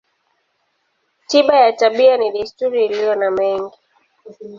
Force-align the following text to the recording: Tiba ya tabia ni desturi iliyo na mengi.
Tiba 1.27 1.55
ya 1.55 1.73
tabia 1.77 2.17
ni 2.17 2.31
desturi 2.31 2.85
iliyo 2.85 3.15
na 3.15 3.31
mengi. 3.31 3.75